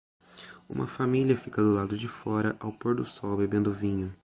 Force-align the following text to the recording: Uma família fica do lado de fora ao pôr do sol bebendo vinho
Uma 0.67 0.87
família 0.87 1.37
fica 1.37 1.61
do 1.61 1.75
lado 1.75 1.95
de 1.95 2.07
fora 2.07 2.55
ao 2.59 2.71
pôr 2.73 2.95
do 2.95 3.05
sol 3.05 3.37
bebendo 3.37 3.71
vinho 3.71 4.11